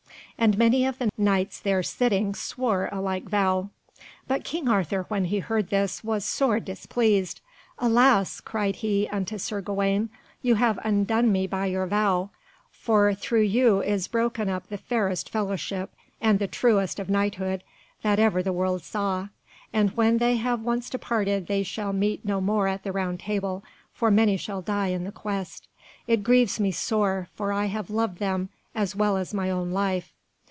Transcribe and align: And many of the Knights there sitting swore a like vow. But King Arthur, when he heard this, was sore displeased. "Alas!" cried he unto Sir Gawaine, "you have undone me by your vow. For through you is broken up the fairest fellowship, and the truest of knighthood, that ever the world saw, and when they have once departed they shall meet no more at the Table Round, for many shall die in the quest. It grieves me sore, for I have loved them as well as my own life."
And 0.37 0.57
many 0.57 0.87
of 0.87 0.97
the 0.97 1.11
Knights 1.19 1.59
there 1.59 1.83
sitting 1.83 2.33
swore 2.33 2.89
a 2.91 2.99
like 2.99 3.25
vow. 3.29 3.69
But 4.27 4.43
King 4.43 4.67
Arthur, 4.67 5.03
when 5.07 5.25
he 5.25 5.37
heard 5.37 5.69
this, 5.69 6.03
was 6.03 6.25
sore 6.25 6.59
displeased. 6.59 7.41
"Alas!" 7.77 8.41
cried 8.43 8.77
he 8.77 9.07
unto 9.09 9.37
Sir 9.37 9.61
Gawaine, 9.61 10.09
"you 10.41 10.55
have 10.55 10.79
undone 10.83 11.31
me 11.31 11.45
by 11.45 11.67
your 11.67 11.85
vow. 11.85 12.31
For 12.71 13.13
through 13.13 13.43
you 13.43 13.83
is 13.83 14.07
broken 14.07 14.49
up 14.49 14.65
the 14.65 14.79
fairest 14.79 15.29
fellowship, 15.29 15.91
and 16.19 16.39
the 16.39 16.47
truest 16.47 16.97
of 16.99 17.07
knighthood, 17.07 17.63
that 18.01 18.17
ever 18.17 18.41
the 18.41 18.51
world 18.53 18.83
saw, 18.83 19.27
and 19.71 19.91
when 19.95 20.17
they 20.17 20.37
have 20.37 20.63
once 20.63 20.89
departed 20.89 21.45
they 21.45 21.61
shall 21.61 21.93
meet 21.93 22.25
no 22.25 22.41
more 22.41 22.67
at 22.67 22.81
the 22.81 23.15
Table 23.19 23.53
Round, 23.53 23.63
for 23.93 24.09
many 24.09 24.37
shall 24.37 24.63
die 24.63 24.87
in 24.87 25.03
the 25.03 25.11
quest. 25.11 25.67
It 26.07 26.23
grieves 26.23 26.59
me 26.59 26.71
sore, 26.71 27.27
for 27.35 27.51
I 27.53 27.65
have 27.67 27.91
loved 27.91 28.17
them 28.17 28.49
as 28.73 28.95
well 28.95 29.17
as 29.17 29.35
my 29.35 29.51
own 29.51 29.69
life." 29.69 30.11